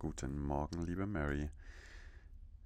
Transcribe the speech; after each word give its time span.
Guten 0.00 0.38
Morgen, 0.38 0.86
liebe 0.86 1.06
Mary. 1.08 1.50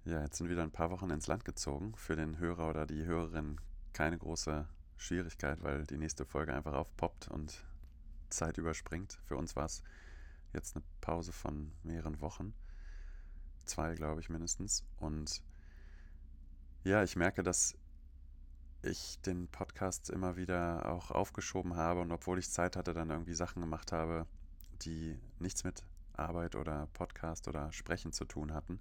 Ja, 0.04 0.20
jetzt 0.20 0.36
sind 0.36 0.50
wieder 0.50 0.62
ein 0.62 0.70
paar 0.70 0.90
Wochen 0.90 1.08
ins 1.08 1.28
Land 1.28 1.46
gezogen. 1.46 1.94
Für 1.94 2.14
den 2.14 2.36
Hörer 2.36 2.68
oder 2.68 2.84
die 2.84 3.06
Hörerin 3.06 3.58
keine 3.94 4.18
große 4.18 4.68
Schwierigkeit, 4.98 5.62
weil 5.62 5.86
die 5.86 5.96
nächste 5.96 6.26
Folge 6.26 6.52
einfach 6.52 6.74
aufpoppt 6.74 7.28
und 7.28 7.64
Zeit 8.28 8.58
überspringt. 8.58 9.18
Für 9.24 9.38
uns 9.38 9.56
war 9.56 9.64
es 9.64 9.82
jetzt 10.52 10.76
eine 10.76 10.84
Pause 11.00 11.32
von 11.32 11.72
mehreren 11.84 12.20
Wochen. 12.20 12.52
Zwei, 13.64 13.94
glaube 13.94 14.20
ich, 14.20 14.28
mindestens. 14.28 14.84
Und 14.98 15.42
ja, 16.84 17.02
ich 17.02 17.16
merke, 17.16 17.42
dass 17.42 17.78
ich 18.82 19.18
den 19.22 19.48
Podcast 19.48 20.10
immer 20.10 20.36
wieder 20.36 20.86
auch 20.92 21.10
aufgeschoben 21.10 21.76
habe 21.76 22.02
und 22.02 22.12
obwohl 22.12 22.38
ich 22.38 22.50
Zeit 22.50 22.76
hatte, 22.76 22.92
dann 22.92 23.08
irgendwie 23.08 23.32
Sachen 23.32 23.62
gemacht 23.62 23.90
habe, 23.90 24.26
die 24.82 25.18
nichts 25.38 25.64
mit 25.64 25.82
Arbeit 26.14 26.56
oder 26.56 26.88
Podcast 26.92 27.48
oder 27.48 27.72
Sprechen 27.72 28.12
zu 28.12 28.24
tun 28.24 28.52
hatten. 28.52 28.80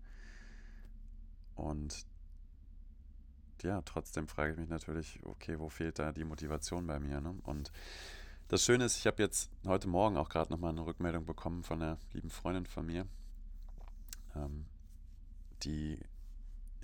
Und 1.55 2.05
ja, 3.61 3.81
trotzdem 3.83 4.27
frage 4.27 4.53
ich 4.53 4.57
mich 4.57 4.69
natürlich, 4.69 5.19
okay, 5.23 5.59
wo 5.59 5.69
fehlt 5.69 5.99
da 5.99 6.11
die 6.11 6.23
Motivation 6.23 6.87
bei 6.87 6.99
mir? 6.99 7.21
Ne? 7.21 7.35
Und 7.43 7.71
das 8.47 8.63
Schöne 8.65 8.85
ist, 8.85 8.97
ich 8.97 9.07
habe 9.07 9.21
jetzt 9.21 9.51
heute 9.65 9.87
Morgen 9.87 10.17
auch 10.17 10.29
gerade 10.29 10.51
nochmal 10.51 10.71
eine 10.71 10.85
Rückmeldung 10.85 11.25
bekommen 11.25 11.63
von 11.63 11.81
einer 11.81 11.97
lieben 12.13 12.29
Freundin 12.29 12.65
von 12.65 12.85
mir, 12.85 13.07
ähm, 14.35 14.65
die 15.63 15.99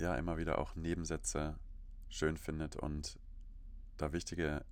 ja 0.00 0.14
immer 0.14 0.38
wieder 0.38 0.58
auch 0.58 0.76
Nebensätze 0.76 1.58
schön 2.08 2.36
findet 2.36 2.76
und 2.76 3.18
da 3.96 4.12
wichtige 4.12 4.64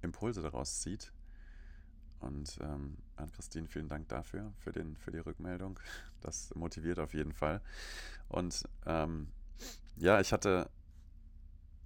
Impulse 0.00 0.42
daraus 0.42 0.80
zieht. 0.80 1.12
Und 2.22 2.58
ähm, 2.62 2.96
an 3.16 3.30
Christine 3.32 3.68
vielen 3.68 3.88
Dank 3.88 4.08
dafür, 4.08 4.52
für, 4.58 4.72
den, 4.72 4.96
für 4.96 5.10
die 5.10 5.18
Rückmeldung. 5.18 5.78
Das 6.20 6.54
motiviert 6.54 6.98
auf 6.98 7.14
jeden 7.14 7.32
Fall. 7.32 7.60
Und 8.28 8.64
ähm, 8.86 9.28
ja, 9.96 10.20
ich 10.20 10.32
hatte 10.32 10.70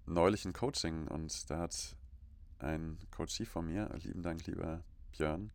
neulich 0.06 0.44
ein 0.44 0.52
Coaching 0.52 1.08
und 1.08 1.50
da 1.50 1.58
hat 1.58 1.96
ein 2.58 2.98
Coachie 3.10 3.44
von 3.44 3.66
mir, 3.66 3.90
lieben 4.02 4.22
Dank, 4.22 4.46
lieber 4.46 4.82
Björn, 5.12 5.50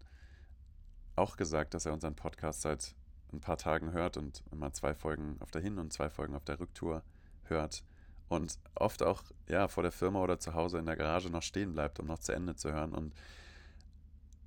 auch 1.15 1.37
gesagt, 1.37 1.73
dass 1.73 1.85
er 1.85 1.93
unseren 1.93 2.15
Podcast 2.15 2.61
seit 2.61 2.95
ein 3.31 3.39
paar 3.39 3.57
Tagen 3.57 3.91
hört 3.91 4.17
und 4.17 4.43
immer 4.51 4.73
zwei 4.73 4.93
Folgen 4.93 5.37
auf 5.39 5.51
der 5.51 5.61
Hin- 5.61 5.79
und 5.79 5.93
zwei 5.93 6.09
Folgen 6.09 6.35
auf 6.35 6.43
der 6.43 6.59
Rücktour 6.59 7.03
hört 7.43 7.83
und 8.31 8.57
oft 8.75 9.03
auch 9.03 9.23
ja 9.47 9.67
vor 9.67 9.83
der 9.83 9.91
Firma 9.91 10.21
oder 10.21 10.39
zu 10.39 10.53
Hause 10.53 10.79
in 10.79 10.85
der 10.85 10.95
Garage 10.95 11.29
noch 11.29 11.43
stehen 11.43 11.73
bleibt, 11.73 11.99
um 11.99 12.07
noch 12.07 12.19
zu 12.19 12.31
Ende 12.31 12.55
zu 12.55 12.71
hören. 12.71 12.93
Und 12.93 13.13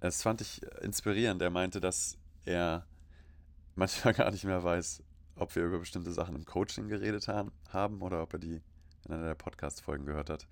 es 0.09 0.23
fand 0.23 0.41
ich 0.41 0.63
inspirierend. 0.83 1.41
Er 1.43 1.51
meinte, 1.51 1.81
dass 1.81 2.19
er 2.45 2.87
manchmal 3.75 4.15
gar 4.15 4.31
nicht 4.31 4.45
mehr 4.45 4.63
weiß, 4.63 5.03
ob 5.37 5.55
wir 5.57 5.65
über 5.65 5.79
bestimmte 5.79 6.13
Sachen 6.13 6.37
im 6.37 6.45
Coaching 6.45 6.89
geredet 6.89 7.29
haben 7.29 8.03
oder 8.03 8.23
ob 8.23 8.33
er 8.35 8.39
die 8.39 8.63
in 9.05 9.13
einer 9.13 9.27
der 9.27 9.35
Podcast-Folgen 9.35 10.07
gehört 10.07 10.31
hat. 10.31 10.47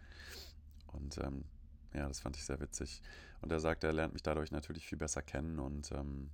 Und 0.89 1.19
ähm, 1.19 1.45
ja, 1.95 2.09
das 2.09 2.21
fand 2.21 2.37
ich 2.37 2.45
sehr 2.45 2.61
witzig. 2.61 3.03
Und 3.41 3.53
er 3.53 3.61
sagte, 3.61 3.87
er 3.87 3.93
lernt 3.93 4.13
mich 4.13 4.23
dadurch 4.23 4.51
natürlich 4.51 4.87
viel 4.87 4.99
besser 4.99 5.23
kennen 5.23 5.59
und 5.59 5.91
ähm, 5.93 6.31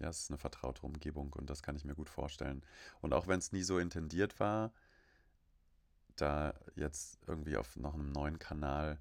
ja, 0.00 0.08
es 0.08 0.20
ist 0.20 0.30
eine 0.30 0.38
vertraute 0.38 0.82
Umgebung 0.82 1.32
und 1.32 1.50
das 1.50 1.62
kann 1.62 1.76
ich 1.76 1.84
mir 1.84 1.94
gut 1.94 2.08
vorstellen. 2.08 2.62
Und 3.00 3.12
auch 3.12 3.26
wenn 3.26 3.38
es 3.38 3.52
nie 3.52 3.62
so 3.62 3.78
intendiert 3.78 4.38
war, 4.40 4.72
da 6.16 6.54
jetzt 6.74 7.18
irgendwie 7.26 7.56
auf 7.56 7.76
noch 7.76 7.94
einem 7.94 8.12
neuen 8.12 8.38
Kanal 8.38 8.98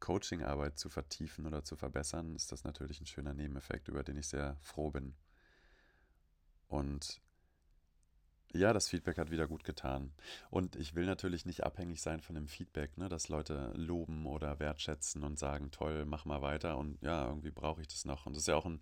Coachingarbeit 0.00 0.78
zu 0.78 0.88
vertiefen 0.88 1.46
oder 1.46 1.62
zu 1.62 1.76
verbessern, 1.76 2.34
ist 2.34 2.52
das 2.52 2.64
natürlich 2.64 3.00
ein 3.00 3.06
schöner 3.06 3.34
Nebeneffekt, 3.34 3.88
über 3.88 4.02
den 4.02 4.16
ich 4.16 4.28
sehr 4.28 4.56
froh 4.60 4.90
bin. 4.90 5.14
Und 6.68 7.20
ja, 8.52 8.72
das 8.72 8.88
Feedback 8.88 9.18
hat 9.18 9.30
wieder 9.30 9.46
gut 9.46 9.64
getan. 9.64 10.12
Und 10.50 10.74
ich 10.76 10.94
will 10.94 11.06
natürlich 11.06 11.46
nicht 11.46 11.62
abhängig 11.62 12.02
sein 12.02 12.20
von 12.20 12.34
dem 12.34 12.48
Feedback, 12.48 12.98
ne, 12.98 13.08
dass 13.08 13.28
Leute 13.28 13.72
loben 13.76 14.26
oder 14.26 14.58
wertschätzen 14.58 15.22
und 15.22 15.38
sagen, 15.38 15.70
toll, 15.70 16.04
mach 16.04 16.24
mal 16.24 16.42
weiter. 16.42 16.76
Und 16.78 17.00
ja, 17.02 17.26
irgendwie 17.28 17.50
brauche 17.52 17.80
ich 17.80 17.88
das 17.88 18.04
noch. 18.04 18.26
Und 18.26 18.34
das 18.34 18.42
ist 18.42 18.48
ja 18.48 18.56
auch 18.56 18.66
ein, 18.66 18.80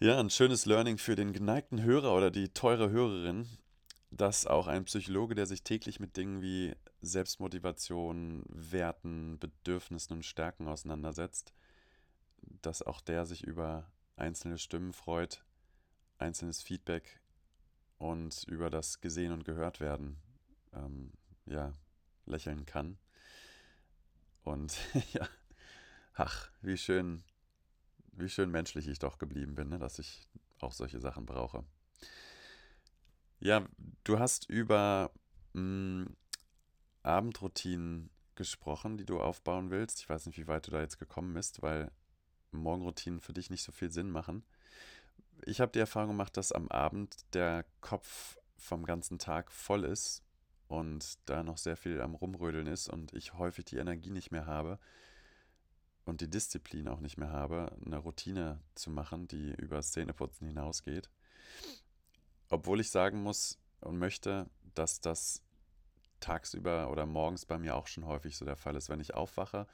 ja, 0.00 0.18
ein 0.18 0.30
schönes 0.30 0.64
Learning 0.64 0.98
für 0.98 1.16
den 1.16 1.32
geneigten 1.32 1.82
Hörer 1.82 2.14
oder 2.14 2.30
die 2.30 2.48
teure 2.48 2.90
Hörerin, 2.90 3.46
dass 4.16 4.46
auch 4.46 4.66
ein 4.66 4.84
Psychologe, 4.84 5.34
der 5.34 5.46
sich 5.46 5.62
täglich 5.62 6.00
mit 6.00 6.16
Dingen 6.16 6.40
wie 6.40 6.74
Selbstmotivation, 7.02 8.44
Werten, 8.48 9.38
Bedürfnissen 9.38 10.14
und 10.14 10.24
Stärken 10.24 10.68
auseinandersetzt, 10.68 11.52
dass 12.62 12.82
auch 12.82 13.00
der 13.00 13.26
sich 13.26 13.44
über 13.44 13.90
einzelne 14.16 14.58
Stimmen 14.58 14.92
freut, 14.92 15.44
einzelnes 16.18 16.62
Feedback 16.62 17.20
und 17.98 18.44
über 18.44 18.70
das 18.70 19.00
Gesehen 19.00 19.32
und 19.32 19.44
Gehört 19.44 19.80
werden, 19.80 20.16
ähm, 20.72 21.12
ja, 21.44 21.74
lächeln 22.24 22.64
kann. 22.64 22.98
Und 24.42 24.78
ja, 25.12 25.28
ach, 26.14 26.50
wie 26.62 26.78
schön, 26.78 27.22
wie 28.12 28.28
schön 28.28 28.50
menschlich 28.50 28.88
ich 28.88 28.98
doch 28.98 29.18
geblieben 29.18 29.54
bin, 29.54 29.68
ne, 29.68 29.78
dass 29.78 29.98
ich 29.98 30.28
auch 30.60 30.72
solche 30.72 31.00
Sachen 31.00 31.26
brauche. 31.26 31.64
Ja, 33.46 33.64
du 34.02 34.18
hast 34.18 34.50
über 34.50 35.12
mh, 35.52 36.06
hm, 36.06 36.16
Abendroutinen 37.04 38.10
gesprochen, 38.34 38.96
die 38.98 39.06
du 39.06 39.20
aufbauen 39.20 39.70
willst. 39.70 40.00
Ich 40.00 40.08
weiß 40.08 40.26
nicht, 40.26 40.36
wie 40.36 40.48
weit 40.48 40.66
du 40.66 40.72
da 40.72 40.80
jetzt 40.80 40.98
gekommen 40.98 41.32
bist, 41.32 41.62
weil 41.62 41.92
Morgenroutinen 42.50 43.20
für 43.20 43.32
dich 43.32 43.48
nicht 43.48 43.62
so 43.62 43.70
viel 43.70 43.92
Sinn 43.92 44.10
machen. 44.10 44.42
Ich 45.44 45.60
habe 45.60 45.70
die 45.70 45.78
Erfahrung 45.78 46.08
gemacht, 46.08 46.36
dass 46.36 46.50
am 46.50 46.66
Abend 46.70 47.18
der 47.34 47.64
Kopf 47.80 48.36
vom 48.56 48.84
ganzen 48.84 49.20
Tag 49.20 49.52
voll 49.52 49.84
ist 49.84 50.24
und 50.66 51.16
da 51.26 51.44
noch 51.44 51.58
sehr 51.58 51.76
viel 51.76 52.00
am 52.00 52.16
Rumrödeln 52.16 52.66
ist 52.66 52.88
und 52.88 53.12
ich 53.12 53.34
häufig 53.34 53.64
die 53.66 53.76
Energie 53.76 54.10
nicht 54.10 54.32
mehr 54.32 54.46
habe 54.46 54.80
und 56.04 56.20
die 56.20 56.28
Disziplin 56.28 56.88
auch 56.88 56.98
nicht 56.98 57.16
mehr 57.16 57.30
habe, 57.30 57.78
eine 57.86 57.98
Routine 57.98 58.58
zu 58.74 58.90
machen, 58.90 59.28
die 59.28 59.52
über 59.52 59.80
Zähneputzen 59.82 60.48
hinausgeht. 60.48 61.10
Obwohl 62.48 62.80
ich 62.80 62.90
sagen 62.90 63.22
muss 63.22 63.58
und 63.80 63.98
möchte, 63.98 64.48
dass 64.74 65.00
das 65.00 65.42
tagsüber 66.20 66.90
oder 66.90 67.06
morgens 67.06 67.44
bei 67.44 67.58
mir 67.58 67.76
auch 67.76 67.86
schon 67.86 68.06
häufig 68.06 68.36
so 68.36 68.44
der 68.44 68.56
Fall 68.56 68.76
ist, 68.76 68.88
wenn 68.88 69.00
ich 69.00 69.14
aufwache 69.14 69.66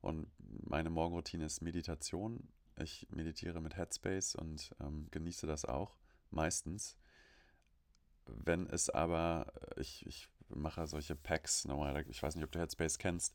und 0.00 0.28
meine 0.38 0.90
Morgenroutine 0.90 1.44
ist 1.44 1.62
Meditation. 1.62 2.48
Ich 2.78 3.06
meditiere 3.10 3.60
mit 3.60 3.76
Headspace 3.76 4.34
und 4.34 4.74
ähm, 4.80 5.08
genieße 5.10 5.46
das 5.46 5.64
auch 5.64 5.96
meistens. 6.30 6.96
Wenn 8.26 8.66
es 8.66 8.90
aber, 8.90 9.52
ich, 9.76 10.04
ich 10.06 10.28
mache 10.48 10.86
solche 10.86 11.14
Packs 11.14 11.64
normal, 11.64 12.04
ich 12.08 12.22
weiß 12.22 12.34
nicht, 12.34 12.44
ob 12.44 12.52
du 12.52 12.58
Headspace 12.58 12.98
kennst, 12.98 13.34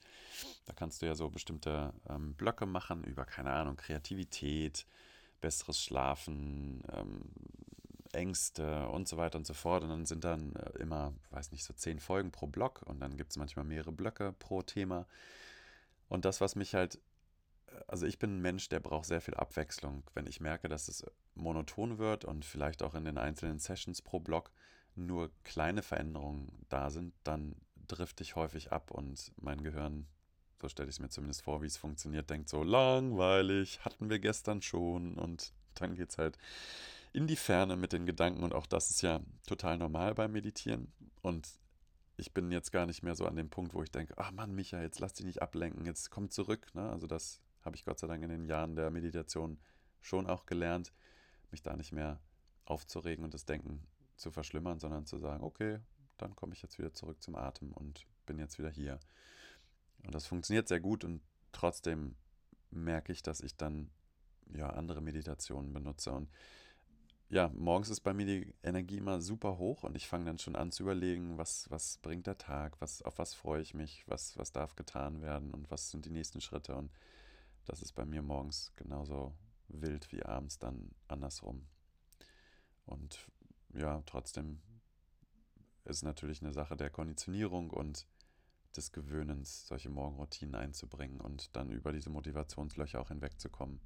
da 0.65 0.73
kannst 0.73 1.01
du 1.01 1.05
ja 1.05 1.15
so 1.15 1.29
bestimmte 1.29 1.93
ähm, 2.09 2.35
Blöcke 2.35 2.65
machen 2.65 3.03
über, 3.03 3.25
keine 3.25 3.51
Ahnung, 3.51 3.77
Kreativität, 3.77 4.85
besseres 5.39 5.81
Schlafen, 5.81 6.83
ähm, 6.91 7.21
Ängste 8.13 8.87
und 8.89 9.07
so 9.07 9.17
weiter 9.17 9.37
und 9.37 9.47
so 9.47 9.53
fort. 9.53 9.83
Und 9.83 9.89
dann 9.89 10.05
sind 10.05 10.23
dann 10.23 10.55
äh, 10.55 10.79
immer, 10.79 11.13
weiß 11.31 11.51
nicht, 11.51 11.63
so 11.63 11.73
zehn 11.73 11.99
Folgen 11.99 12.31
pro 12.31 12.47
Block 12.47 12.81
und 12.85 12.99
dann 12.99 13.17
gibt 13.17 13.31
es 13.31 13.37
manchmal 13.37 13.65
mehrere 13.65 13.91
Blöcke 13.91 14.33
pro 14.33 14.61
Thema. 14.61 15.07
Und 16.09 16.25
das, 16.25 16.41
was 16.41 16.55
mich 16.55 16.75
halt, 16.75 16.99
äh, 17.67 17.71
also 17.87 18.05
ich 18.05 18.19
bin 18.19 18.37
ein 18.37 18.41
Mensch, 18.41 18.69
der 18.69 18.79
braucht 18.79 19.05
sehr 19.05 19.21
viel 19.21 19.35
Abwechslung. 19.35 20.03
Wenn 20.13 20.27
ich 20.27 20.39
merke, 20.39 20.67
dass 20.67 20.87
es 20.87 21.05
monoton 21.35 21.97
wird 21.97 22.25
und 22.25 22.45
vielleicht 22.45 22.83
auch 22.83 22.95
in 22.95 23.05
den 23.05 23.17
einzelnen 23.17 23.59
Sessions 23.59 24.01
pro 24.01 24.19
Block 24.19 24.51
nur 24.95 25.31
kleine 25.43 25.81
Veränderungen 25.81 26.65
da 26.69 26.89
sind, 26.89 27.13
dann 27.23 27.55
drifte 27.87 28.23
ich 28.23 28.35
häufig 28.35 28.71
ab 28.71 28.91
und 28.91 29.31
mein 29.37 29.63
Gehirn, 29.63 30.07
so 30.61 30.69
stelle 30.69 30.89
ich 30.89 30.95
es 30.95 30.99
mir 30.99 31.09
zumindest 31.09 31.43
vor, 31.43 31.61
wie 31.61 31.67
es 31.67 31.77
funktioniert, 31.77 32.29
denkt 32.29 32.49
so, 32.49 32.63
langweilig, 32.63 33.79
hatten 33.85 34.09
wir 34.09 34.19
gestern 34.19 34.61
schon 34.61 35.17
und 35.17 35.53
dann 35.75 35.95
geht 35.95 36.09
es 36.09 36.17
halt 36.17 36.37
in 37.13 37.27
die 37.27 37.35
Ferne 37.35 37.75
mit 37.75 37.93
den 37.93 38.05
Gedanken 38.05 38.43
und 38.43 38.53
auch 38.53 38.65
das 38.65 38.89
ist 38.89 39.01
ja 39.01 39.19
total 39.45 39.77
normal 39.77 40.15
beim 40.15 40.31
Meditieren 40.31 40.91
und 41.21 41.49
ich 42.17 42.33
bin 42.33 42.51
jetzt 42.51 42.71
gar 42.71 42.85
nicht 42.85 43.03
mehr 43.03 43.15
so 43.15 43.25
an 43.25 43.35
dem 43.35 43.49
Punkt, 43.49 43.73
wo 43.73 43.81
ich 43.81 43.91
denke, 43.91 44.13
ach 44.17 44.31
Mann, 44.31 44.53
Micha, 44.53 44.81
jetzt 44.81 44.99
lass 44.99 45.13
dich 45.13 45.25
nicht 45.25 45.41
ablenken, 45.41 45.85
jetzt 45.85 46.11
komm 46.11 46.29
zurück. 46.29 46.67
Ne? 46.75 46.87
Also 46.89 47.07
das 47.07 47.41
habe 47.63 47.75
ich 47.75 47.83
Gott 47.83 47.99
sei 47.99 48.07
Dank 48.07 48.23
in 48.23 48.29
den 48.29 48.45
Jahren 48.45 48.75
der 48.75 48.91
Meditation 48.91 49.59
schon 50.01 50.27
auch 50.27 50.45
gelernt, 50.45 50.93
mich 51.49 51.63
da 51.63 51.75
nicht 51.75 51.91
mehr 51.91 52.19
aufzuregen 52.65 53.25
und 53.25 53.33
das 53.33 53.45
Denken 53.45 53.87
zu 54.17 54.29
verschlimmern, 54.29 54.79
sondern 54.79 55.05
zu 55.05 55.17
sagen, 55.17 55.43
okay, 55.43 55.79
dann 56.17 56.35
komme 56.35 56.53
ich 56.53 56.61
jetzt 56.61 56.77
wieder 56.77 56.93
zurück 56.93 57.21
zum 57.23 57.35
Atem 57.35 57.71
und 57.71 58.05
bin 58.25 58.37
jetzt 58.37 58.59
wieder 58.59 58.69
hier. 58.69 58.99
Und 60.05 60.13
das 60.13 60.27
funktioniert 60.27 60.67
sehr 60.67 60.79
gut 60.79 61.03
und 61.03 61.21
trotzdem 61.51 62.15
merke 62.69 63.11
ich, 63.11 63.23
dass 63.23 63.41
ich 63.41 63.57
dann 63.57 63.89
ja 64.53 64.69
andere 64.69 65.01
Meditationen 65.01 65.73
benutze 65.73 66.11
und 66.11 66.29
ja, 67.31 67.49
morgens 67.55 67.89
ist 67.89 68.01
bei 68.01 68.13
mir 68.13 68.25
die 68.25 68.53
Energie 68.61 68.97
immer 68.97 69.21
super 69.21 69.57
hoch 69.57 69.83
und 69.83 69.95
ich 69.95 70.05
fange 70.07 70.25
dann 70.25 70.37
schon 70.37 70.57
an 70.57 70.71
zu 70.71 70.83
überlegen, 70.83 71.37
was, 71.37 71.71
was 71.71 71.97
bringt 71.99 72.27
der 72.27 72.37
Tag, 72.37 72.79
was, 72.81 73.01
auf 73.03 73.17
was 73.19 73.33
freue 73.33 73.61
ich 73.61 73.73
mich, 73.73 74.03
was, 74.05 74.37
was 74.37 74.51
darf 74.51 74.75
getan 74.75 75.21
werden 75.21 75.53
und 75.53 75.71
was 75.71 75.89
sind 75.91 76.03
die 76.03 76.09
nächsten 76.09 76.41
Schritte. 76.41 76.75
Und 76.75 76.91
das 77.65 77.81
ist 77.81 77.93
bei 77.93 78.03
mir 78.03 78.21
morgens 78.21 78.73
genauso 78.75 79.33
wild 79.69 80.11
wie 80.11 80.23
abends 80.23 80.59
dann 80.59 80.91
andersrum. 81.07 81.65
Und 82.85 83.25
ja, 83.73 84.03
trotzdem 84.05 84.61
ist 85.85 86.03
natürlich 86.03 86.41
eine 86.41 86.51
Sache 86.51 86.75
der 86.75 86.89
Konditionierung 86.89 87.69
und 87.69 88.07
des 88.75 88.91
Gewöhnens, 88.91 89.67
solche 89.67 89.89
Morgenroutinen 89.89 90.55
einzubringen 90.55 91.21
und 91.21 91.55
dann 91.55 91.71
über 91.71 91.93
diese 91.93 92.09
Motivationslöcher 92.09 92.99
auch 92.99 93.07
hinwegzukommen. 93.07 93.79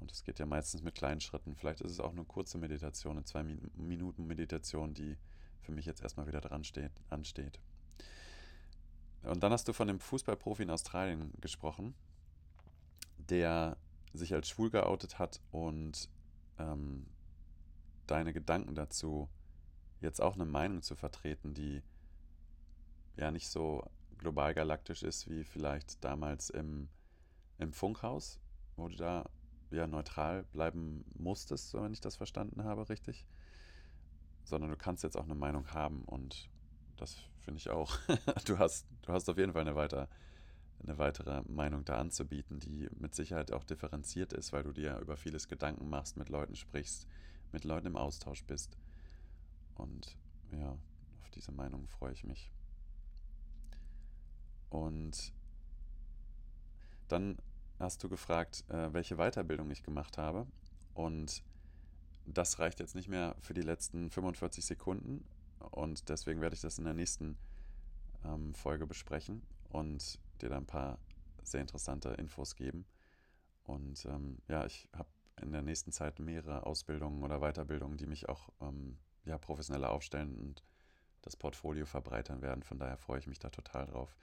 Und 0.00 0.12
es 0.12 0.24
geht 0.24 0.38
ja 0.38 0.46
meistens 0.46 0.82
mit 0.82 0.94
kleinen 0.94 1.20
Schritten. 1.20 1.56
Vielleicht 1.56 1.80
ist 1.80 1.92
es 1.92 2.00
auch 2.00 2.12
eine 2.12 2.24
kurze 2.24 2.58
Meditation, 2.58 3.16
eine 3.16 3.24
zwei 3.24 3.42
Minuten 3.42 4.26
Meditation, 4.26 4.94
die 4.94 5.16
für 5.62 5.72
mich 5.72 5.86
jetzt 5.86 6.02
erstmal 6.02 6.26
wieder 6.26 6.40
dran 6.40 6.64
steht, 6.64 6.92
ansteht. 7.08 7.58
Und 9.22 9.42
dann 9.42 9.52
hast 9.52 9.66
du 9.66 9.72
von 9.72 9.88
dem 9.88 9.98
Fußballprofi 9.98 10.62
in 10.62 10.70
Australien 10.70 11.32
gesprochen, 11.40 11.94
der 13.18 13.76
sich 14.12 14.34
als 14.34 14.48
schwul 14.48 14.70
geoutet 14.70 15.18
hat 15.18 15.40
und 15.50 16.08
ähm, 16.58 17.06
deine 18.06 18.32
Gedanken 18.32 18.74
dazu, 18.74 19.28
jetzt 20.00 20.20
auch 20.20 20.34
eine 20.34 20.44
Meinung 20.44 20.82
zu 20.82 20.94
vertreten, 20.94 21.54
die 21.54 21.82
ja 23.16 23.30
nicht 23.30 23.48
so 23.48 23.90
global 24.18 24.54
galaktisch 24.54 25.02
ist 25.02 25.28
wie 25.28 25.44
vielleicht 25.44 26.04
damals 26.04 26.50
im, 26.50 26.88
im 27.58 27.72
Funkhaus, 27.72 28.38
wo 28.76 28.88
du 28.88 28.96
da 28.96 29.28
ja 29.70 29.86
neutral 29.86 30.44
bleiben 30.44 31.04
musstest, 31.14 31.74
wenn 31.74 31.92
ich 31.92 32.00
das 32.00 32.16
verstanden 32.16 32.64
habe, 32.64 32.88
richtig. 32.88 33.26
Sondern 34.44 34.70
du 34.70 34.76
kannst 34.76 35.02
jetzt 35.02 35.16
auch 35.16 35.24
eine 35.24 35.34
Meinung 35.34 35.72
haben 35.72 36.02
und 36.04 36.48
das 36.96 37.16
finde 37.40 37.58
ich 37.58 37.70
auch. 37.70 37.98
du, 38.46 38.58
hast, 38.58 38.86
du 39.02 39.12
hast 39.12 39.28
auf 39.28 39.38
jeden 39.38 39.52
Fall 39.52 39.62
eine, 39.62 39.74
weiter, 39.74 40.08
eine 40.82 40.98
weitere 40.98 41.42
Meinung 41.48 41.84
da 41.84 41.98
anzubieten, 41.98 42.60
die 42.60 42.88
mit 42.98 43.14
Sicherheit 43.14 43.52
auch 43.52 43.64
differenziert 43.64 44.32
ist, 44.32 44.52
weil 44.52 44.62
du 44.62 44.72
dir 44.72 44.98
über 44.98 45.16
vieles 45.16 45.48
Gedanken 45.48 45.88
machst, 45.88 46.16
mit 46.16 46.28
Leuten 46.28 46.54
sprichst, 46.54 47.06
mit 47.52 47.64
Leuten 47.64 47.86
im 47.86 47.96
Austausch 47.96 48.44
bist. 48.44 48.76
Und 49.74 50.16
ja, 50.52 50.76
auf 51.22 51.30
diese 51.34 51.52
Meinung 51.52 51.86
freue 51.88 52.12
ich 52.12 52.24
mich. 52.24 52.50
Und 54.70 55.32
dann 57.08 57.38
hast 57.78 58.02
du 58.02 58.08
gefragt, 58.08 58.64
äh, 58.68 58.92
welche 58.92 59.16
Weiterbildung 59.16 59.70
ich 59.70 59.82
gemacht 59.82 60.18
habe. 60.18 60.46
Und 60.94 61.42
das 62.26 62.58
reicht 62.58 62.80
jetzt 62.80 62.94
nicht 62.94 63.08
mehr 63.08 63.36
für 63.40 63.54
die 63.54 63.62
letzten 63.62 64.10
45 64.10 64.64
Sekunden. 64.64 65.24
Und 65.70 66.08
deswegen 66.08 66.40
werde 66.40 66.54
ich 66.54 66.60
das 66.60 66.78
in 66.78 66.84
der 66.84 66.94
nächsten 66.94 67.36
ähm, 68.24 68.54
Folge 68.54 68.86
besprechen 68.86 69.42
und 69.70 70.18
dir 70.40 70.48
da 70.48 70.56
ein 70.56 70.66
paar 70.66 70.98
sehr 71.42 71.60
interessante 71.60 72.10
Infos 72.10 72.56
geben. 72.56 72.84
Und 73.64 74.04
ähm, 74.06 74.38
ja, 74.48 74.64
ich 74.64 74.88
habe 74.92 75.08
in 75.42 75.52
der 75.52 75.62
nächsten 75.62 75.92
Zeit 75.92 76.18
mehrere 76.18 76.64
Ausbildungen 76.66 77.22
oder 77.22 77.40
Weiterbildungen, 77.40 77.96
die 77.98 78.06
mich 78.06 78.28
auch 78.28 78.48
ähm, 78.60 78.96
ja, 79.24 79.38
professioneller 79.38 79.90
aufstellen 79.90 80.36
und 80.36 80.62
das 81.22 81.36
Portfolio 81.36 81.86
verbreitern 81.86 82.40
werden. 82.42 82.62
Von 82.62 82.78
daher 82.78 82.96
freue 82.96 83.18
ich 83.18 83.26
mich 83.26 83.38
da 83.38 83.50
total 83.50 83.86
drauf. 83.86 84.16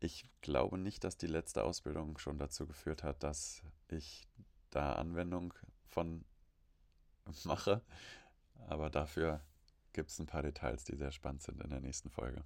Ich 0.00 0.24
glaube 0.42 0.78
nicht, 0.78 1.02
dass 1.04 1.16
die 1.16 1.26
letzte 1.26 1.64
Ausbildung 1.64 2.18
schon 2.18 2.38
dazu 2.38 2.66
geführt 2.66 3.02
hat, 3.02 3.22
dass 3.22 3.62
ich 3.88 4.28
da 4.70 4.92
Anwendung 4.92 5.54
von 5.88 6.24
mache. 7.44 7.82
Aber 8.68 8.90
dafür 8.90 9.40
gibt 9.92 10.10
es 10.10 10.18
ein 10.18 10.26
paar 10.26 10.42
Details, 10.42 10.84
die 10.84 10.96
sehr 10.96 11.10
spannend 11.10 11.42
sind 11.42 11.60
in 11.60 11.70
der 11.70 11.80
nächsten 11.80 12.10
Folge. 12.10 12.44